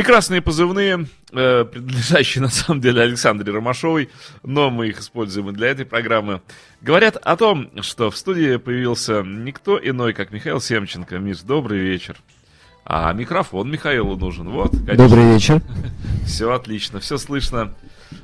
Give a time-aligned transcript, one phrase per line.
[0.00, 4.08] Прекрасные позывные, э, принадлежащие на самом деле Александре Ромашовой,
[4.42, 6.40] но мы их используем и для этой программы.
[6.80, 11.18] Говорят о том, что в студии появился никто иной, как Михаил Семченко.
[11.18, 12.16] Миш, добрый вечер.
[12.86, 14.48] А микрофон Михаилу нужен.
[14.48, 14.96] Вот, конечно.
[14.96, 15.60] Добрый вечер.
[16.24, 17.74] Все отлично, все слышно.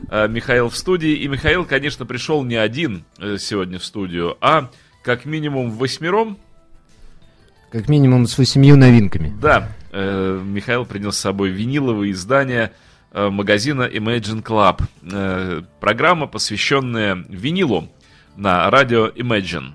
[0.08, 1.12] Э, Михаил в студии.
[1.12, 4.70] И Михаил, конечно, пришел не один э, сегодня в студию, а
[5.02, 6.38] как минимум восьмером.
[7.76, 9.36] Как минимум с восемью новинками.
[9.38, 12.72] Да, э, Михаил принес с собой виниловые издания
[13.12, 14.82] э, магазина Imagine Club.
[15.12, 17.90] Э, программа, посвященная винилу
[18.34, 19.72] на радио Imagine.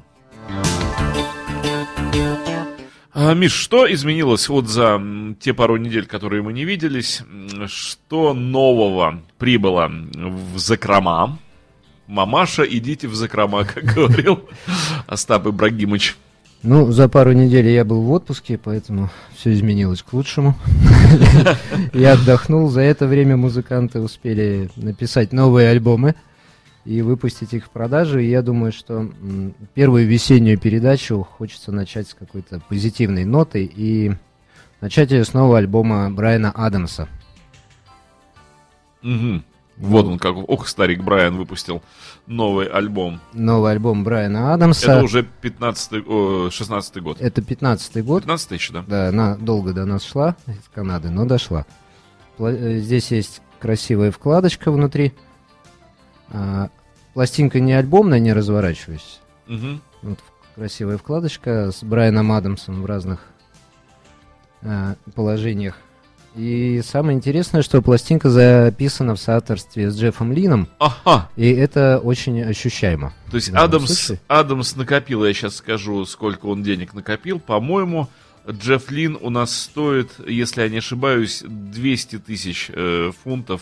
[3.13, 4.99] А, Миш, что изменилось вот за
[5.39, 7.21] те пару недель, которые мы не виделись?
[7.67, 11.37] Что нового прибыло в закрома?
[12.07, 14.49] Мамаша, идите в закрома, как говорил
[15.05, 16.15] Остап Ибрагимович.
[16.63, 20.55] Ну, за пару недель я был в отпуске, поэтому все изменилось к лучшему.
[21.93, 22.69] Я отдохнул.
[22.69, 26.13] За это время музыканты успели написать новые альбомы
[26.85, 28.19] и выпустить их в продажу.
[28.19, 29.09] И я думаю, что
[29.73, 34.11] первую весеннюю передачу хочется начать с какой-то позитивной ноты и
[34.81, 37.07] начать ее с нового альбома Брайана Адамса.
[39.81, 41.81] Вот он как, ох, старик Брайан выпустил
[42.27, 43.19] новый альбом.
[43.33, 44.91] Новый альбом Брайана Адамса.
[44.91, 47.19] Это уже 15 о, 16 год.
[47.19, 48.23] Это 15-й год.
[48.23, 48.83] 15 еще, да?
[48.87, 51.65] Да, она долго до нас шла из Канады, но дошла.
[52.37, 55.13] Э, Здесь есть красивая вкладочка внутри.
[56.29, 56.69] А,
[57.15, 59.19] Пластинка не альбомная, не разворачиваюсь.
[59.47, 59.81] Мгм.
[60.03, 60.19] Вот
[60.55, 63.25] красивая вкладочка с Брайаном Адамсом в разных
[64.61, 65.77] а, положениях.
[66.35, 72.41] И самое интересное, что пластинка записана в соавторстве с Джеффом Лином, Ага, и это очень
[72.41, 73.13] ощущаемо.
[73.29, 74.21] то есть Адамс, случае.
[74.29, 77.39] Адамс накопил, я сейчас скажу, сколько он денег накопил.
[77.39, 78.07] По-моему,
[78.49, 83.61] Джефф Лин у нас стоит, если я не ошибаюсь, 200 тысяч э, фунтов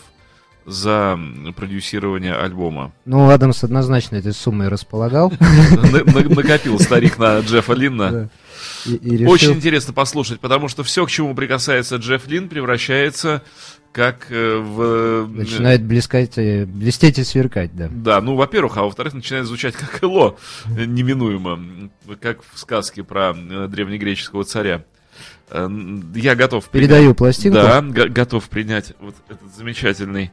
[0.66, 1.20] за
[1.56, 2.92] продюсирование альбома.
[3.06, 5.34] Ну, Адамс однозначно этой суммой располагал.
[5.40, 8.30] На- на- Накопил старик на Джеффа Линна.
[8.86, 13.44] И- и решил- Очень интересно послушать, потому что все, к чему прикасается Джефф Лин, превращается
[13.92, 15.28] как э, в...
[15.28, 17.88] Начинает блескать, э, блестеть и сверкать, да.
[17.92, 20.38] Да, ну, во-первых, а во-вторых, начинает звучать как Эло,
[20.78, 21.90] э, неминуемо,
[22.22, 24.84] как в сказке про э, древнегреческого царя.
[25.50, 25.68] Э,
[26.14, 27.58] Я готов принять- Передаю пластинку.
[27.58, 30.32] Да, го- готов принять вот этот замечательный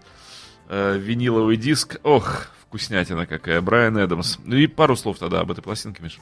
[0.69, 1.97] э, виниловый диск.
[2.03, 4.37] Ох, вкуснятина какая, Брайан Эдамс.
[4.45, 6.19] Ну и пару слов тогда об этой пластинке, Миш.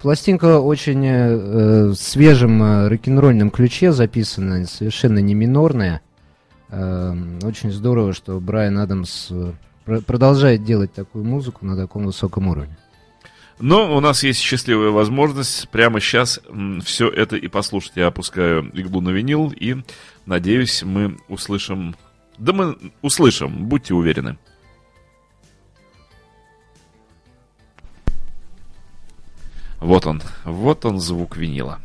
[0.00, 6.00] Пластинка очень э, свежем э, рок-н-ролльном ключе записана, совершенно не минорная.
[6.70, 9.52] Э, очень здорово, что Брайан Адамс э,
[9.84, 12.76] пр- продолжает делать такую музыку на таком высоком уровне.
[13.60, 16.40] Но у нас есть счастливая возможность прямо сейчас
[16.84, 17.92] все это и послушать.
[17.96, 19.76] Я опускаю иглу на винил и,
[20.26, 21.96] надеюсь, мы услышим...
[22.38, 24.38] Да мы услышим, будьте уверены.
[29.80, 31.80] Вот он, вот он звук винила.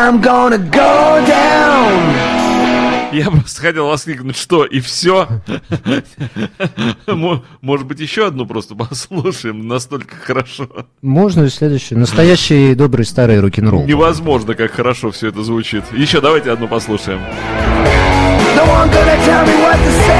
[0.00, 2.14] I'm gonna go down.
[3.12, 5.28] Я просто хотел воскликнуть, что и все.
[7.06, 10.68] Может быть, еще одну просто послушаем, настолько хорошо.
[11.02, 11.98] Можно и следующее.
[11.98, 13.84] Настоящий добрый старый рок-н-ролл.
[13.84, 15.84] Невозможно, как хорошо все это звучит.
[15.92, 17.20] Еще давайте одну послушаем.
[18.56, 20.19] No one gonna tell me what to say.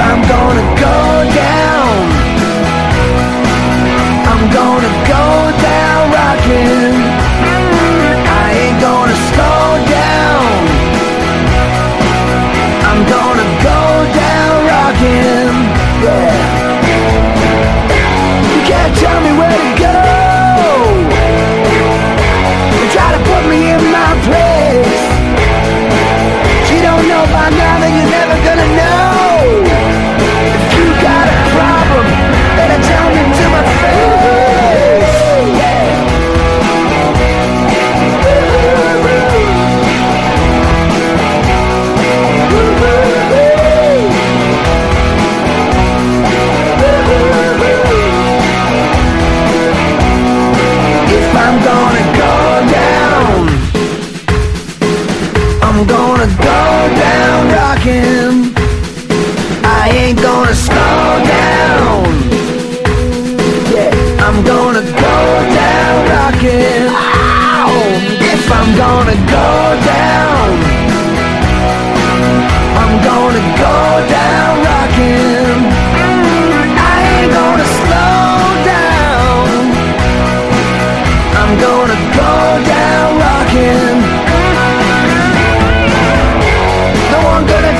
[0.00, 0.96] I'm gonna go
[1.42, 1.94] down,
[4.30, 5.24] I'm gonna go
[5.68, 6.94] down rocking.
[8.42, 9.64] I ain't gonna slow
[9.98, 10.44] down.
[12.88, 13.80] I'm gonna go
[14.22, 15.54] down rocking.
[16.04, 16.48] Yeah.
[18.52, 20.07] You can't tell me where to go.
[57.88, 58.54] Rocking.
[59.64, 62.04] I ain't gonna slow down.
[63.72, 65.16] Yeah, I'm gonna go
[65.54, 66.88] down rocking.
[68.20, 69.87] If I'm gonna go down,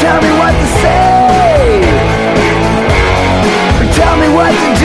[0.08, 1.80] tell me what to say.
[3.92, 4.77] Tell me what to do.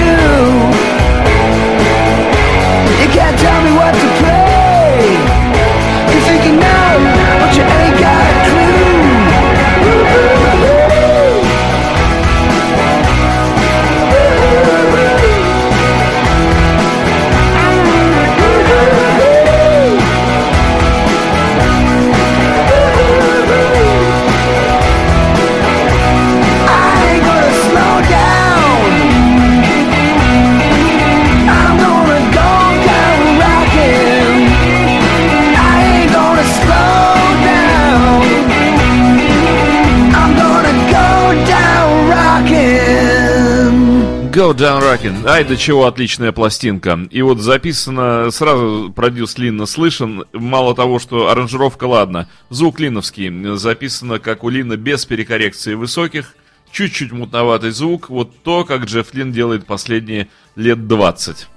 [44.64, 45.28] Down Rockin'.
[45.28, 46.98] Ай, до чего отличная пластинка.
[47.12, 50.24] И вот записано, сразу продюс Линна слышен.
[50.32, 52.30] Мало того, что аранжировка, ладно.
[52.50, 53.58] Звук линовский.
[53.58, 56.36] Записано, как у Лина, без перекоррекции высоких.
[56.72, 58.10] Чуть-чуть мутноватый звук.
[58.10, 61.50] Вот то, как Джефф Лин делает последние лет 20.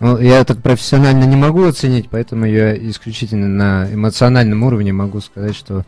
[0.00, 5.54] Ну, я так профессионально не могу оценить, поэтому я исключительно на эмоциональном уровне могу сказать,
[5.54, 5.84] что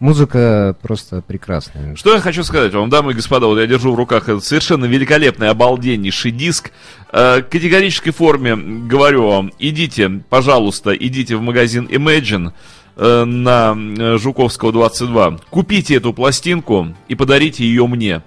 [0.00, 1.96] музыка просто прекрасная.
[1.96, 4.84] Что я хочу сказать вам, дамы и господа, вот я держу в руках этот совершенно
[4.84, 6.72] великолепный, обалденнейший диск.
[7.12, 12.52] Э, в категорической форме говорю вам, идите, пожалуйста, идите в магазин Imagine
[12.96, 15.38] э, на э, Жуковского 22.
[15.50, 18.22] Купите эту пластинку и подарите ее мне.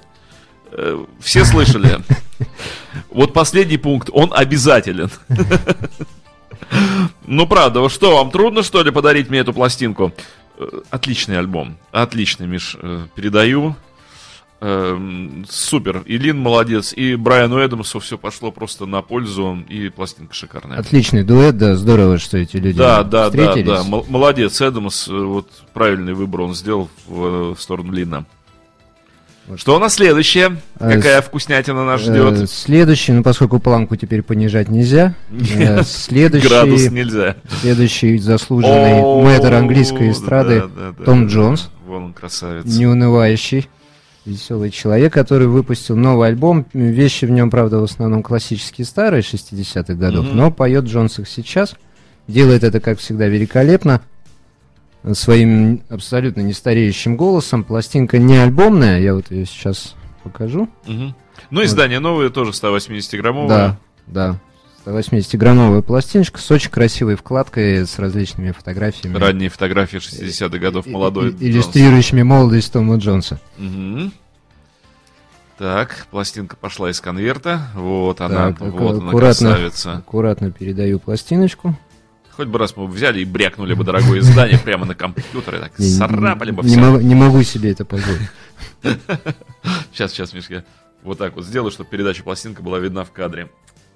[0.71, 1.99] Э, Все слышали?
[3.11, 5.09] Вот последний пункт, он обязателен.
[7.25, 10.13] Ну, правда, что, вам трудно, что ли, подарить мне эту пластинку?
[10.57, 11.77] Э, Отличный альбом.
[11.91, 13.75] Отличный, Миш, э, передаю.
[14.59, 16.01] Эм, Супер.
[16.07, 20.79] И Лин молодец, и Брайану Эдамсу все пошло просто на пользу, и пластинка шикарная.
[20.79, 23.67] Отличный дуэт, да, здорово, что эти люди Да, да, да, встретились.
[23.67, 23.83] да.
[23.83, 28.25] Мол- Молодец, Эдамс, э, вот правильный выбор он сделал в, в сторону Лина.
[29.55, 30.57] Что у нас следующее?
[30.79, 32.49] Э, Какая вкуснятина нас Э, ждет?
[32.49, 37.35] Следующий, ну поскольку планку теперь понижать нельзя, э, следующий, Градус нельзя.
[37.61, 41.33] следующий заслуженный О, мэтр английской эстрады да, да, Том да.
[41.33, 42.65] Джонс, Вон он красавец.
[42.65, 43.69] неунывающий,
[44.25, 46.65] веселый человек, который выпустил новый альбом.
[46.73, 50.35] Вещи в нем, правда, в основном классические старые, 60-х годов, Мгм.
[50.37, 51.75] но поет Джонс их сейчас.
[52.27, 54.01] Делает это, как всегда, великолепно.
[55.13, 57.63] Своим абсолютно нестареющим голосом.
[57.63, 60.67] Пластинка не альбомная, я вот ее сейчас покажу.
[60.85, 61.15] Мгм.
[61.49, 63.47] Ну, издание новое, тоже 180-граммовое.
[63.47, 63.77] Да,
[64.07, 64.39] да.
[64.85, 69.17] 180-граммовая пластиночка с очень красивой вкладкой, с различными фотографиями.
[69.17, 71.31] Ранние фотографии 60-х годов молодой.
[71.31, 73.39] И- и- Иллюстрирующими молодость Тома Джонса.
[73.59, 73.73] Джонс.
[73.73, 74.11] Мгм.
[75.57, 77.61] Так, пластинка пошла из конверта.
[77.73, 79.93] Вот она, Так, вот она, аккуратно, красавица.
[79.93, 81.75] аккуратно передаю пластиночку.
[82.37, 86.51] Хоть бы раз мы взяли и брякнули бы дорогое издание прямо на компьютере, так царапали
[86.51, 86.97] бы все.
[86.99, 88.29] не могу себе это позволить.
[89.91, 90.63] Сейчас, сейчас, Мишка,
[91.03, 93.49] вот так вот сделаю, чтобы передача пластинка была видна в кадре.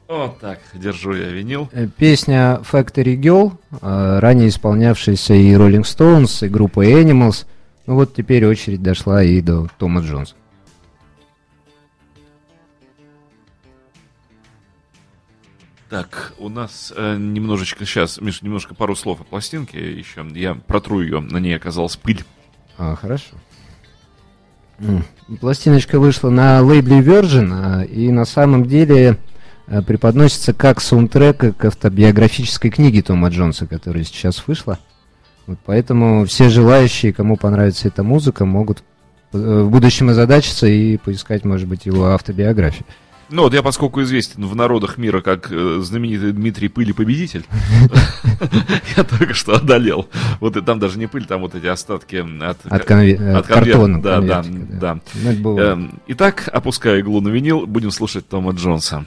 [0.07, 1.69] Вот так, держу я винил.
[1.71, 7.45] Э, Песня Factory Girl, э, ранее исполнявшаяся и Rolling Stones, и группой Animals.
[7.85, 10.33] Ну вот теперь очередь дошла и до Тома Джонса.
[15.91, 20.25] Так, у нас э, немножечко сейчас, Миш, немножко пару слов о пластинке еще.
[20.33, 22.23] Я протру ее, на ней оказалась пыль.
[22.77, 23.35] А, хорошо.
[25.41, 29.17] Пластиночка вышла на лейбле Virgin, а, и на самом деле
[29.67, 34.79] э, преподносится как саундтрек к автобиографической книге Тома Джонса, которая сейчас вышла.
[35.45, 38.81] Вот поэтому все желающие, кому понравится эта музыка, могут
[39.33, 42.85] э, в будущем озадачиться и поискать, может быть, его автобиографию.
[43.31, 47.45] Ну вот я, поскольку известен в народах мира как э, знаменитый Дмитрий Пыли победитель,
[48.97, 50.09] я только что одолел.
[50.41, 53.47] Вот и там даже не пыль, там вот эти остатки от, конверта.
[53.47, 54.01] картона.
[54.01, 54.99] Да, да, да.
[55.13, 55.57] Ну.
[55.57, 59.05] Эм, Итак, опуская иглу на винил, будем слушать Тома Джонса.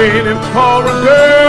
[0.00, 1.39] Waiting for a girl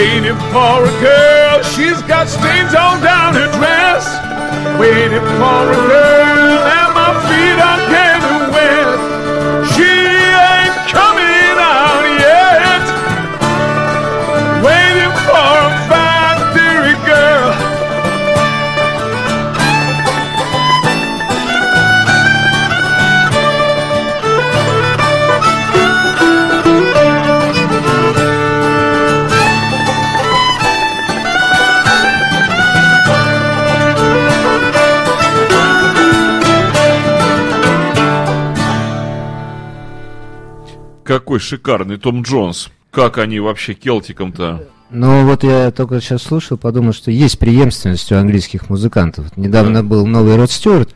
[0.00, 4.08] Waiting for a girl, she's got stains all down her dress.
[4.80, 6.89] Waiting for a girl,
[41.10, 42.70] Какой шикарный Том Джонс.
[42.92, 44.68] Как они вообще келтиком-то?
[44.90, 49.36] Ну вот я только сейчас слушал, подумал, что есть преемственность у английских музыкантов.
[49.36, 50.94] Недавно был новый Род Стюарт,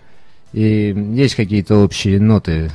[0.53, 2.71] и есть какие-то общие ноты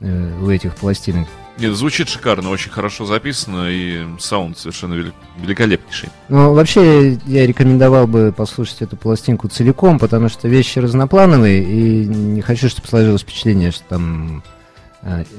[0.00, 1.28] э, у этих пластинок.
[1.56, 6.08] Нет, звучит шикарно, очень хорошо записано, и саунд совершенно вели- великолепнейший.
[6.28, 12.40] Ну, вообще, я рекомендовал бы послушать эту пластинку целиком, потому что вещи разноплановые, и не
[12.40, 14.42] хочу, чтобы сложилось впечатление, что там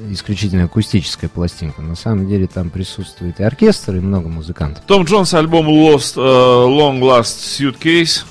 [0.10, 1.82] исключительно акустическая пластинка.
[1.82, 4.84] На самом деле там присутствует и оркестр, и много музыкантов.
[4.86, 7.24] Том Джонс, альбом Lost, э, Long Last
[7.84, 8.26] Suitcase.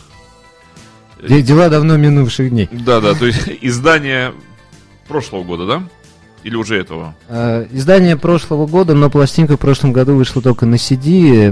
[1.29, 2.69] Де- Дела давно минувших дней.
[2.73, 4.33] Да-да, то есть издание
[5.07, 5.83] прошлого года, да?
[6.43, 7.15] Или уже этого?
[7.29, 11.51] Э, Издание прошлого года, но пластинка в прошлом году вышла только на CD.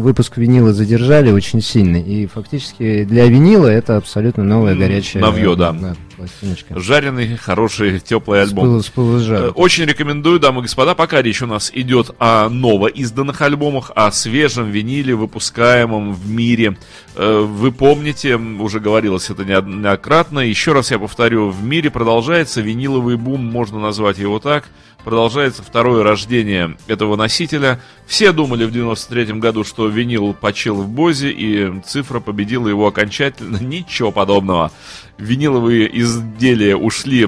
[0.00, 1.96] Выпуск винила задержали очень сильно.
[1.96, 5.22] И фактически для винила это абсолютно новая горячая...
[5.22, 5.74] новье, да.
[6.18, 6.78] Пластиночка.
[6.78, 8.82] Жареный, хороший, теплый альбом.
[8.82, 9.28] с пылу с.
[9.30, 14.10] Э, Очень рекомендую, дамы и господа, пока речь у нас идет о новоизданных альбомах, о
[14.12, 16.76] свежем виниле, выпускаемом в мире.
[17.14, 23.16] Э, Вы помните, уже говорилось это неоднократно, еще раз я повторю, в мире продолжается виниловый
[23.16, 24.64] бум, можно назвать его так,
[25.04, 27.80] продолжается второе рождение этого носителя.
[28.06, 33.56] Все думали в 93 году, что винил почил в Бозе, и цифра победила его окончательно.
[33.60, 34.72] Ничего подобного.
[35.16, 37.26] Виниловые изделия ушли э,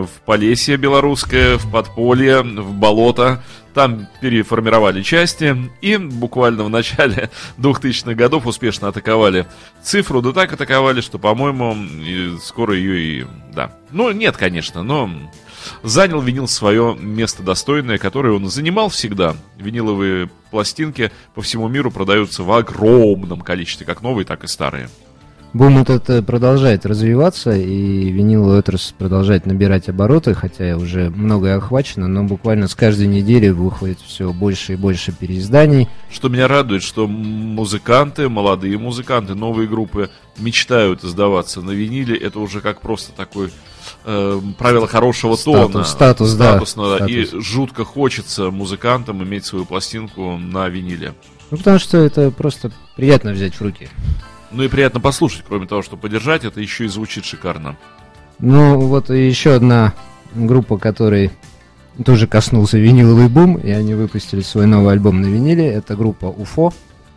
[0.00, 3.42] в Полесье белорусское, в подполье, в болото.
[3.74, 9.46] Там переформировали части и буквально в начале 2000-х годов успешно атаковали
[9.82, 10.20] цифру.
[10.20, 11.76] Да так атаковали, что, по-моему,
[12.42, 13.26] скоро ее и...
[13.52, 13.72] Да.
[13.90, 15.10] Ну, нет, конечно, но
[15.82, 19.36] занял винил свое место достойное, которое он занимал всегда.
[19.56, 24.88] Виниловые пластинки по всему миру продаются в огромном количестве, как новые, так и старые.
[25.54, 32.06] Бум этот э, продолжает развиваться, и виниловая отрасль продолжает набирать обороты, хотя уже многое охвачено,
[32.06, 35.88] но буквально с каждой недели выходит все больше и больше переизданий.
[36.10, 42.16] Что меня радует, что музыканты, молодые музыканты, новые группы мечтают издаваться на виниле.
[42.16, 43.50] Это уже как просто такой
[44.04, 45.84] э, правило хорошего Статус, тона.
[45.84, 47.06] статус, да, Статусно, да.
[47.06, 47.44] И статус.
[47.44, 51.14] жутко хочется музыкантам иметь свою пластинку на виниле.
[51.50, 53.88] Ну, потому что это просто приятно взять в руки.
[54.50, 57.76] Ну и приятно послушать, кроме того, что подержать, это еще и звучит шикарно.
[58.38, 59.92] Ну, вот еще одна
[60.34, 61.30] группа, которой
[62.04, 65.66] тоже коснулся виниловый бум, и они выпустили свой новый альбом на виниле.
[65.66, 66.72] Это группа Уфо.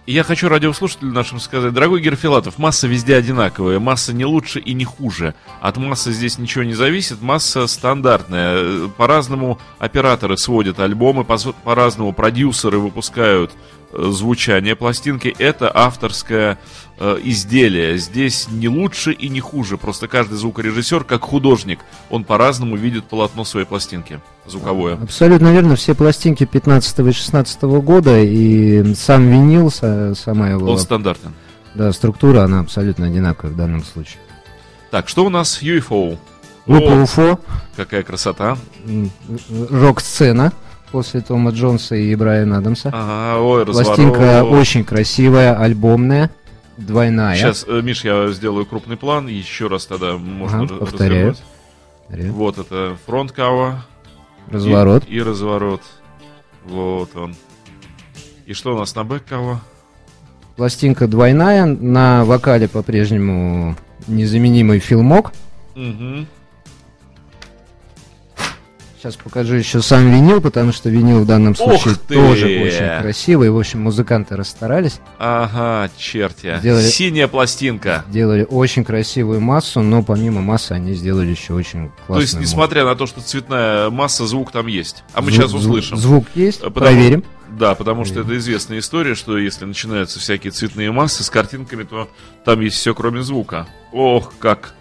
[0.08, 4.74] И я хочу радиослушателям нашим сказать, дорогой Герфилатов, масса везде одинаковая, масса не лучше и
[4.74, 5.36] не хуже.
[5.62, 8.88] От массы здесь ничего не зависит, масса стандартная.
[8.98, 13.52] По-разному операторы сводят альбомы, по- по-разному продюсеры выпускают
[13.94, 15.34] звучание пластинки.
[15.40, 16.58] Это авторское
[17.00, 17.98] э, изделие.
[17.98, 19.78] Здесь не лучше и не хуже.
[19.78, 24.96] Просто каждый звукорежиссер, как художник, он по-разному видит полотно своей пластинки звуковое.
[24.96, 30.80] Абсолютно верно, все пластинки 15 и 16 года, и сам винил, са- сама его Он
[30.80, 31.34] стандартен.
[31.76, 34.18] да, структура, она абсолютно одинаковая в данном случае.
[34.90, 36.18] Так, что у нас UFO?
[36.68, 37.40] Группа Уфо,
[37.76, 38.58] какая красота.
[39.70, 40.54] рок-сцена
[40.92, 42.90] после Тома Джонса и Брайана Адамса.
[42.94, 46.30] Ага, ой, Пластинка очень красивая, альбомная,
[46.78, 47.36] двойная.
[47.36, 51.36] Сейчас, э, Миш, я сделаю крупный план, еще раз тогда можно Ага, повторяю.
[52.10, 52.34] развернуть.
[52.36, 53.86] Вот это фронт кава.
[54.50, 55.06] Разворот.
[55.08, 55.82] И, и разворот.
[56.66, 57.36] Вот он.
[58.46, 59.62] И что у нас на бэк кава?
[60.58, 63.78] Пластинка двойная, на вокале по-прежнему
[64.08, 65.32] незаменимый филмок.
[65.76, 66.28] Мгм.
[69.02, 72.14] Сейчас покажу еще сам винил, потому что винил в данном случае ты!
[72.14, 73.50] тоже очень красивый.
[73.50, 76.56] В общем, музыканты расстарались, Ага, черти.
[76.60, 78.06] Сделали- Синяя пластинка.
[78.12, 82.86] сделали очень красивую массу, но помимо массы они сделали еще очень классную То есть, несмотря
[82.86, 85.04] на то, что цветная масса, звук там есть.
[85.16, 85.98] А мы Звук- сейчас звук- услышим.
[85.98, 87.24] Звук есть, Э, потому- проверим.
[87.50, 92.08] Да, потому что это известная история, что если начинаются всякие цветные массы с картинками, то
[92.46, 93.66] там есть все, кроме звука.
[93.92, 94.76] Ох, как.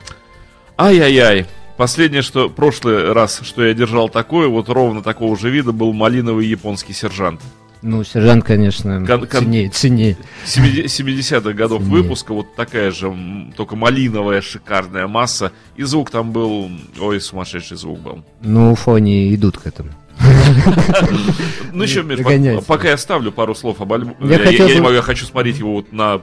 [0.76, 1.46] Ай-яй-яй.
[1.80, 6.46] Последнее, что прошлый раз, что я держал такое, вот ровно такого же вида, был малиновый
[6.46, 7.40] японский сержант.
[7.80, 10.18] Ну, сержант, конечно, Кон- кон- ценнее, ценнее.
[10.44, 12.02] 70-х годов Ценнее.
[12.02, 13.10] выпуска, вот такая же,
[13.56, 15.52] только малиновая шикарная масса.
[15.74, 18.24] И звук там был, ой, сумасшедший звук был.
[18.42, 19.88] Ну, Уфо они идут к этому.
[21.72, 22.18] Ну еще, Миш,
[22.66, 24.16] пока я ставлю пару слов об альбоме.
[24.20, 26.20] Я не могу, я хочу смотреть его вот на...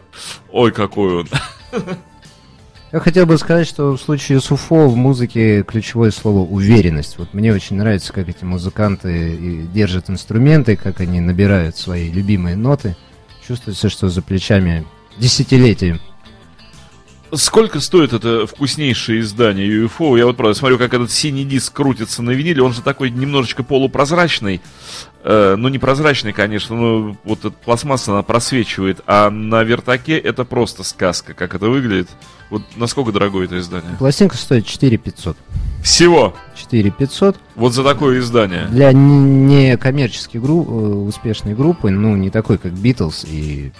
[0.52, 1.28] Ой, какой он.
[2.94, 7.18] Я хотел бы сказать, что в случае с Уфо в музыке ключевое слово уверенность.
[7.18, 12.56] Вот мне очень нравится, как эти музыканты и держат инструменты, как они набирают свои любимые
[12.56, 12.96] ноты.
[13.46, 14.86] Чувствуется, что за плечами
[15.18, 16.00] десятилетия.
[17.34, 20.18] Сколько стоит это вкуснейшее издание UFO?
[20.18, 22.64] Я вот правда смотрю, как этот синий диск крутится на виниле.
[22.64, 24.62] Он же такой немножечко полупрозрачный.
[25.24, 29.02] Э, ну, не прозрачный, конечно, но вот эта пластмасса, она просвечивает.
[29.08, 32.08] А на вертаке это просто сказка, как это выглядит.
[32.50, 33.98] Вот насколько дорогое это издание?
[34.00, 35.36] Пластинка стоит 4 500.
[35.84, 36.34] Всего!
[36.56, 37.36] 4 500.
[37.56, 38.68] Вот за такое издание.
[38.68, 43.74] Для н- некоммерческой гру- э, успешной группы, ну, не такой, как Beatles и,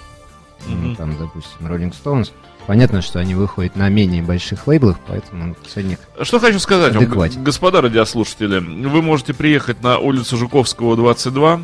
[0.68, 0.96] ну, Мгм.
[0.98, 2.32] там, допустим, Rolling Stones,
[2.68, 7.44] понятно, что они выходят на менее больших лейблах, поэтому ценник Что хочу сказать вам, Адекватен.
[7.44, 8.60] господа радиослушатели.
[8.60, 11.62] Вы можете приехать на улицу Жуковского, 22.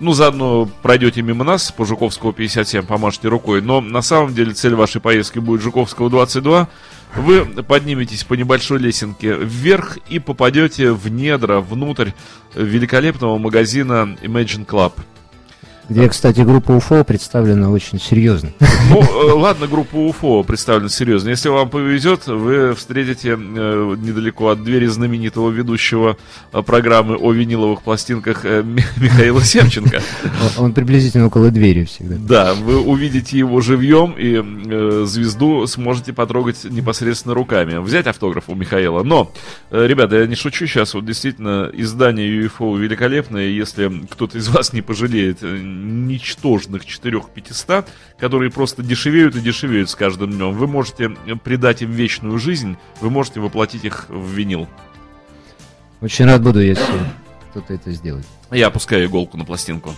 [0.00, 3.60] Ну, заодно пройдете мимо нас по Жуковского 57, помашете рукой.
[3.62, 6.68] Но на самом деле цель вашей поездки будет Жуковского 22.
[7.16, 12.10] Вы подниметесь по небольшой лесенке вверх и попадете в недра, внутрь
[12.56, 14.94] великолепного магазина Imagine Club.
[15.88, 18.50] Где, кстати, группа УФО представлена очень серьезно.
[18.90, 21.28] Ну, э, ладно, группа УФО представлена серьезно.
[21.28, 26.16] Если вам повезет, вы встретите э, недалеко от двери знаменитого ведущего
[26.52, 30.00] э, программы о виниловых пластинках Ми- Михаила Семченко.
[30.56, 32.16] Он приблизительно около двери всегда.
[32.18, 37.78] Да, вы увидите его живьем и звезду сможете потрогать непосредственно руками.
[37.78, 39.02] Взять автограф у Михаила.
[39.02, 39.30] Но,
[39.70, 40.94] ребята, я не шучу сейчас.
[40.94, 43.48] Вот действительно, издание UFO великолепное.
[43.48, 45.38] Если кто-то из вас не пожалеет
[45.74, 47.86] ничтожных 4-500,
[48.18, 51.10] которые просто дешевеют и дешевеют с каждым днем, вы можете
[51.42, 54.68] придать им вечную жизнь, вы можете воплотить их в винил.
[56.00, 56.84] Очень рад буду, если
[57.50, 58.26] кто-то это сделает.
[58.50, 59.94] Я опускаю иголку на пластинку.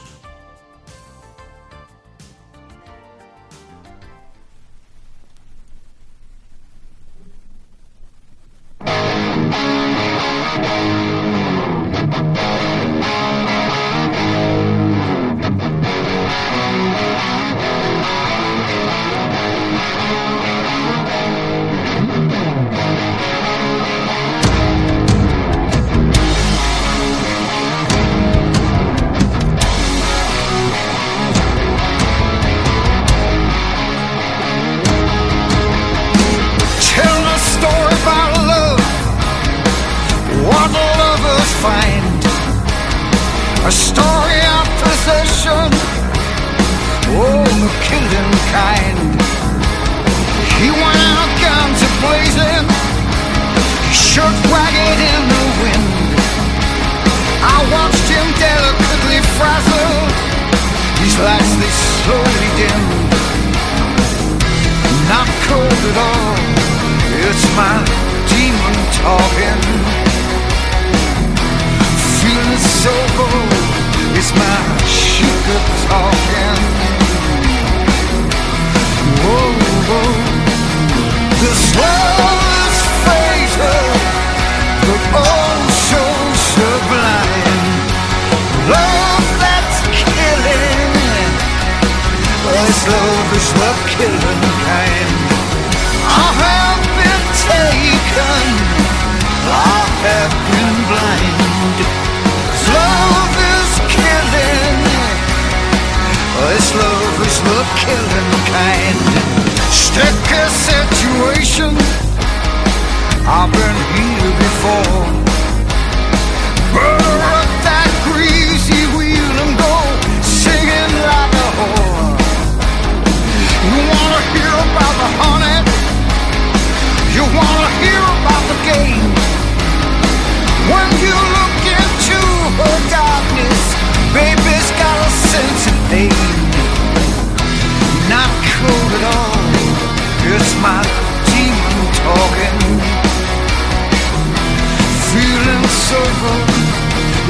[145.88, 146.02] Good.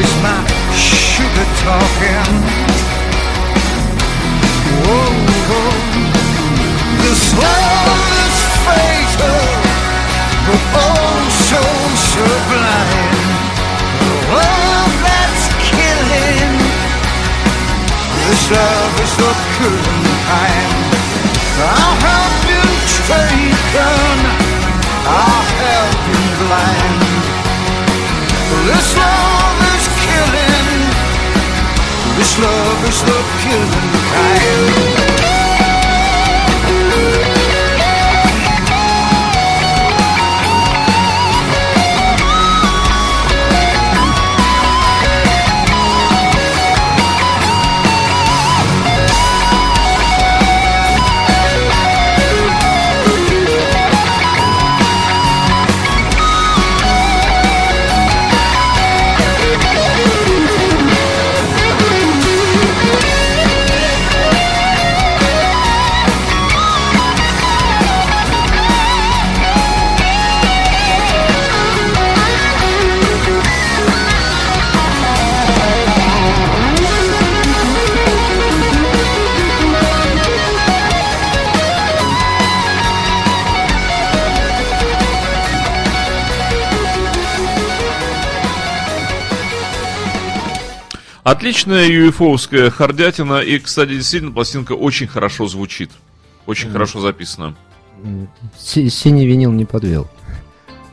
[0.01, 0.41] It's my
[0.73, 2.33] sugar talking.
[4.81, 5.13] Whoa,
[5.49, 5.77] whoa.
[7.05, 9.45] This love is fatal,
[10.47, 11.61] but oh so
[12.09, 13.13] sublime.
[14.01, 16.57] The love that's killing.
[18.25, 20.97] This love is the killing kind.
[21.61, 22.73] I have been
[23.05, 23.77] taken.
[23.77, 24.06] I
[32.39, 34.96] Love is the killing kind.
[91.27, 93.41] Отличная юэфоуская хардятина.
[93.41, 95.91] И, кстати, действительно, пластинка очень хорошо звучит.
[96.47, 97.57] Очень хорошо записана.
[98.57, 100.07] Синий винил не подвел.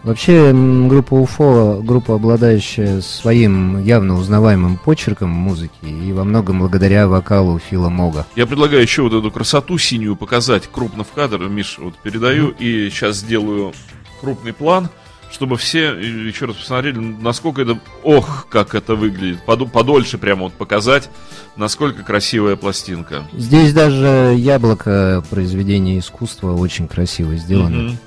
[0.01, 7.59] Вообще, группа УФО, группа, обладающая своим явно узнаваемым почерком музыки, и во многом благодаря вокалу
[7.59, 8.25] Фила Мога.
[8.35, 11.47] Я предлагаю еще вот эту красоту синюю показать крупно в кадр.
[11.47, 13.71] Миш, вот передаю и сейчас сделаю
[14.19, 14.89] крупный план,
[15.33, 17.79] чтобы все еще раз посмотрели, насколько это...
[18.03, 19.43] Ох, как это выглядит.
[19.45, 21.09] Подольше прямо вот показать,
[21.57, 23.27] насколько красивая пластинка.
[23.33, 27.97] Здесь даже яблоко произведения искусства очень красиво сделано.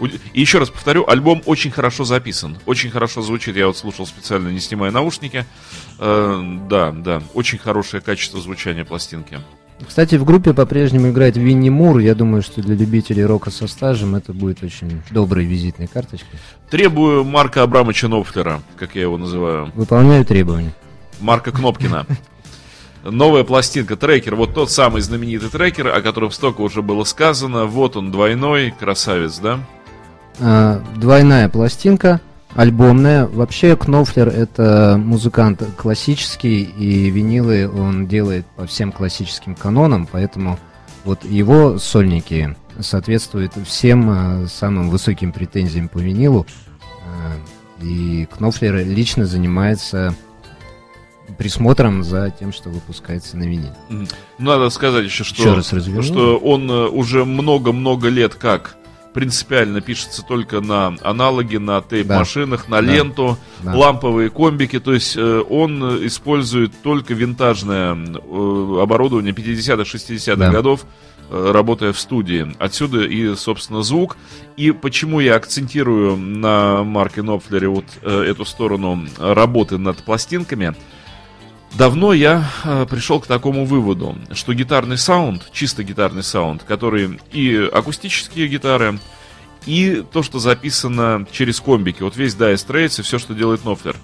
[0.00, 3.54] Уд- И еще раз повторю, альбом очень хорошо записан, очень хорошо звучит.
[3.54, 5.44] Я вот слушал специально, не снимая наушники.
[6.00, 9.38] Э, да, да, очень хорошее качество звучания пластинки.
[9.86, 11.98] Кстати, в группе по-прежнему играет Винни Мур.
[11.98, 16.38] Я думаю, что для любителей рока со стажем это будет очень доброй визитной карточкой.
[16.70, 19.72] Требую Марка Абрамовича Нопфлера, как я его называю.
[19.74, 20.72] Выполняю требования.
[21.20, 22.06] Марка Кнопкина.
[23.04, 27.66] Новая пластинка, трекер, вот тот самый знаменитый трекер, о котором столько уже было сказано.
[27.66, 29.60] Вот он, двойной, красавец, да?
[30.40, 32.22] А, двойная пластинка,
[32.54, 33.26] альбомная.
[33.26, 40.58] Вообще Кнофлер это музыкант классический, и винилы он делает по всем классическим канонам, поэтому
[41.04, 46.46] вот его сольники соответствуют всем а, самым высоким претензиям по винилу.
[47.06, 47.32] А,
[47.82, 50.14] и Кнофлер лично занимается
[51.38, 53.74] присмотром за тем, что выпускается на виниле.
[53.88, 54.08] Мгм.
[54.38, 56.02] Надо сказать еще, что, Еще раз разверну.
[56.02, 58.76] что он э, уже много-много лет как
[59.14, 62.92] принципиально пишется только на аналоги, на тейп-машинах, на Да.
[62.92, 63.74] ленту, Да.
[63.74, 64.78] ламповые комбики.
[64.80, 70.50] То есть э, он использует только винтажное э, оборудование 50-х, 60-х Да.
[70.50, 70.84] годов,
[71.30, 72.52] э, работая в студии.
[72.58, 74.16] Отсюда и, собственно, звук.
[74.56, 80.74] И почему я акцентирую на Марке Нопфлере вот эту сторону работы над пластинками–
[81.76, 87.68] Давно я э, пришел к такому выводу, что гитарный саунд, чисто гитарный саунд, который и
[87.72, 89.00] акустические гитары,
[89.66, 93.96] и то, что записано через комбики, вот весь Dire Straits и все, что делает Нофлер,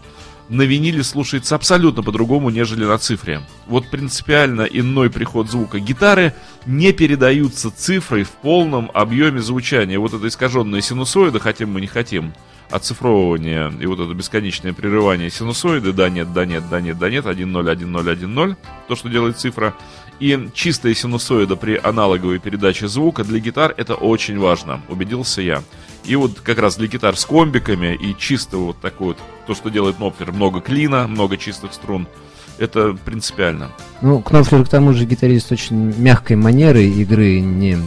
[0.49, 3.41] на виниле слушается абсолютно по-другому, нежели на цифре.
[3.69, 5.79] Вот принципиально иной приход звука.
[5.79, 6.35] Гитары
[6.67, 9.97] не передаются цифрой в полном объеме звучания.
[10.01, 12.35] Вот это искаженная синусоида, хотим мы не хотим,
[12.71, 17.27] оцифровывание и вот это бесконечное прерывание синусоиды, да, нет, да, нет, да, нет, да, нет,
[17.27, 18.57] 1, 0, 1, 0, 1, 0,
[18.89, 19.75] то, что делает цифра,
[20.21, 25.63] и чистая синусоида при аналоговой передаче звука для гитар это очень важно, убедился я.
[26.05, 29.71] И вот как раз для гитар с комбиками и чисто вот такой вот, то, что
[29.71, 32.07] делает Нопфер, много клина, много чистых струн,
[32.59, 33.71] это принципиально.
[34.03, 37.79] Ну, Кнофлер, к тому же, гитарист очень мягкой манеры игры, не,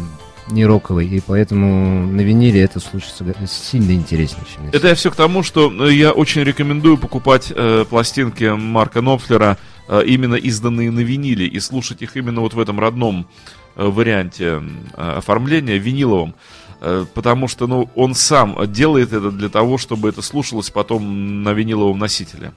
[0.48, 5.16] не роковой, и поэтому на виниле это слушается сильно интереснее, чем Это я все к
[5.16, 11.00] тому, что э, я очень рекомендую покупать э, пластинки Марка Нопфлера, э, именно изданные на
[11.00, 13.28] виниле, и слушать их именно вот в этом родном
[13.76, 14.62] э, варианте
[14.96, 16.36] э, оформления, виниловом.
[16.82, 21.54] Э, Потому что ну, он сам делает это для того, чтобы это слушалось потом на
[21.54, 22.52] виниловом носителе.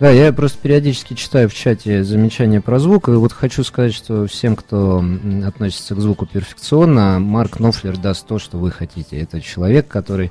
[0.00, 4.28] Да, я просто периодически читаю в чате замечания про звук, и вот хочу сказать, что
[4.28, 5.04] всем, кто
[5.44, 9.18] относится к звуку перфекционно, Марк Нофлер даст то, что вы хотите.
[9.18, 10.30] Это человек, который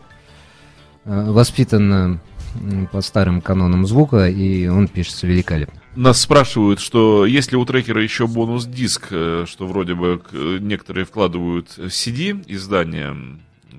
[1.03, 2.21] э, воспитан
[2.55, 5.81] э, по старым канонам звука, и он пишется великолепно.
[5.97, 10.21] Нас спрашивают, что есть ли у трекера еще бонус-диск, э, что вроде бы
[10.61, 13.13] некоторые вкладывают CD издание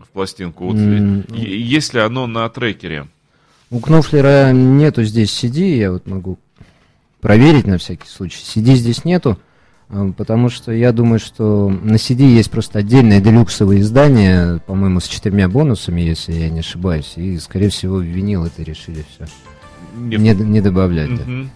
[0.05, 0.67] в пластинку.
[0.67, 3.09] Вот, е- есть ли оно на трекере?
[3.71, 6.39] У Кнофлера нету здесь CD, я вот могу
[7.21, 8.39] проверить на всякий случай.
[8.43, 9.39] CD здесь нету,
[9.91, 15.07] э, потому что я думаю, что на CD есть просто отдельное делюксовое издание, по-моему, с
[15.09, 19.27] четырьмя бонусами, если я не ошибаюсь, и, скорее всего, винил это решили все.
[19.97, 21.15] Не Не, не добавлять.
[21.15, 21.23] да.
[21.25, 21.51] Мгм.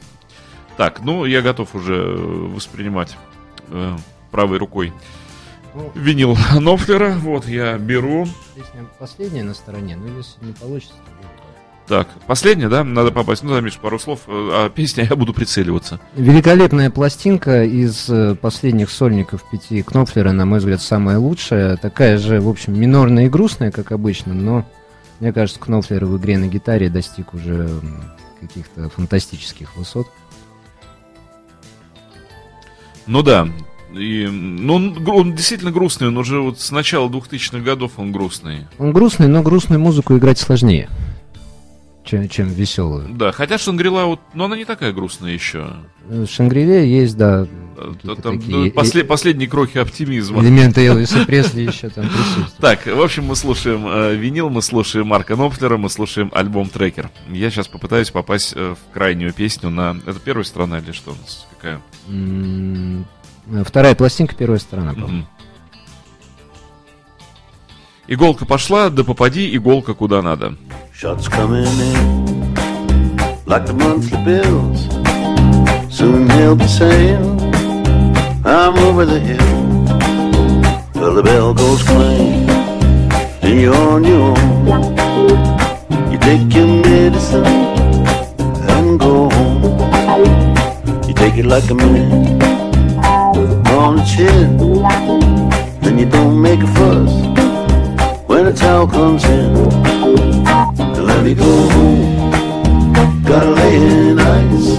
[0.77, 3.17] Так, ну я готов уже э, воспринимать
[3.69, 3.97] э,
[4.31, 4.93] правой рукой
[5.75, 5.91] Ну.
[5.95, 7.15] винил Нофлера.
[7.21, 8.27] Вот я беру.
[8.55, 11.29] Песня последняя на стороне, но если не получится, то.
[11.93, 12.85] Так, последняя, да?
[12.85, 13.43] Надо попасть.
[13.43, 14.21] Ну, да, Миш, пару слов.
[14.27, 16.01] э, А песня я буду прицеливаться.
[16.17, 21.77] Великолепная пластинка из э, последних сольников пяти Кнопфлера, на мой взгляд, самая лучшая.
[21.77, 24.65] Такая же, в общем, минорная и грустная, как обычно, но
[25.21, 27.69] мне кажется, Кнопфлер в игре на гитаре достиг уже
[28.41, 30.07] каких-то фантастических высот.
[33.07, 33.47] Ну да.
[33.93, 38.67] И, ну, он, он действительно грустный, он уже вот с начала 2000-х годов он грустный.
[38.79, 40.89] Он грустный, но грустную музыку играть сложнее,
[42.05, 43.09] чем, чем веселую.
[43.15, 45.77] Да, хотя Шангрила, вот, но она не такая грустная еще.
[46.09, 50.43] В Шангриле есть, да, Э, Там такие э, после- последние крохи оптимизма.
[50.43, 52.55] элементы Элвиса Пресли еще там присутствуют.
[52.59, 57.11] Так, в общем, мы слушаем э, винил, мы слушаем Марка Нопфлера, мы слушаем альбом Трекер.
[57.31, 59.97] Я сейчас попытаюсь попасть э, в крайнюю песню на...
[60.07, 61.47] Это первая страна или что у нас?
[61.57, 61.81] Какая?
[62.09, 63.07] М,
[63.65, 65.27] Вторая пластинка, первая сторона, по-моему.
[68.07, 70.57] Иголка пошла, да попади иголка куда надо.
[71.03, 72.55] Shots coming in
[73.45, 74.87] like the monthly bills.
[75.93, 77.25] Soon he'll be saying,
[78.45, 79.53] I'm over the hill.
[80.95, 82.49] Well, the bell goes clang,
[83.43, 86.13] and you're on your own.
[86.13, 87.47] You take your medicine
[88.71, 91.09] and go home.
[91.09, 92.41] You take it like a man
[93.73, 94.57] on the chin,
[95.81, 97.13] then you don't make a fuss
[98.29, 99.92] when a towel comes in.
[101.23, 103.23] Let me go home.
[103.23, 104.77] Gotta lay in ice.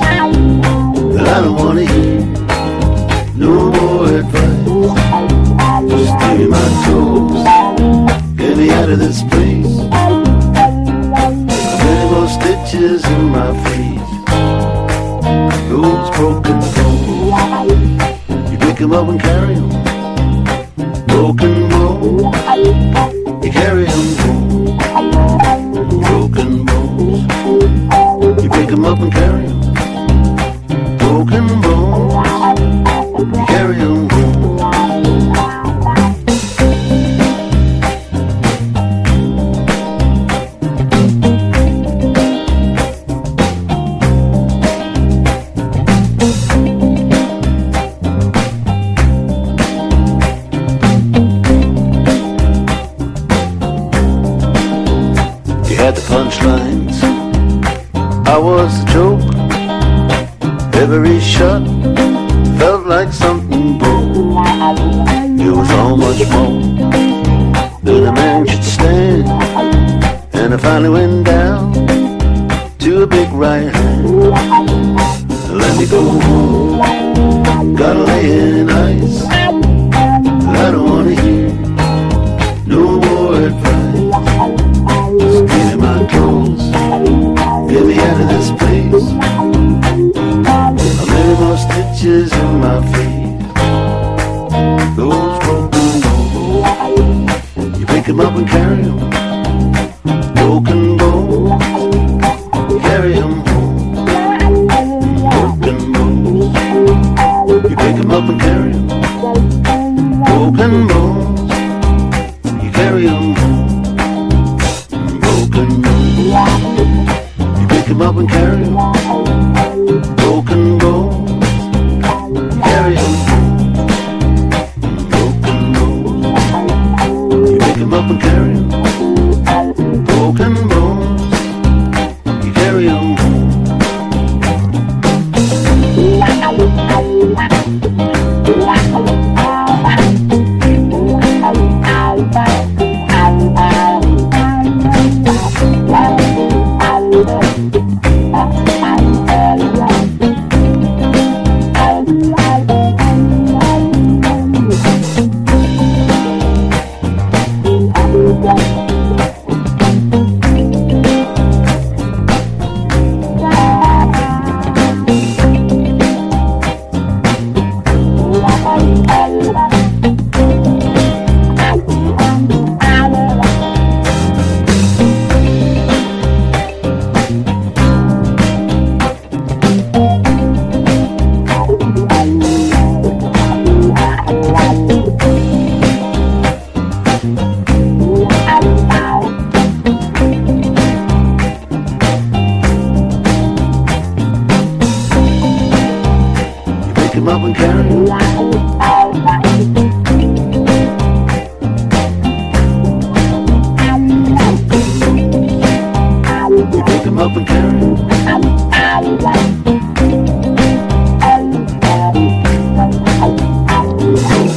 [1.15, 2.19] But I don't wanna hear
[3.37, 4.67] no more advice.
[5.89, 7.43] Just give me my toes.
[8.35, 9.73] Get me out of this place.
[11.79, 14.11] Many more stitches in my face.
[15.69, 18.51] Those broken bones.
[18.51, 19.92] You pick 'em up and carry 'em.